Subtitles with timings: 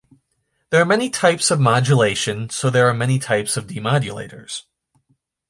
[0.71, 4.63] There are many types of modulation so there are many types of demodulators.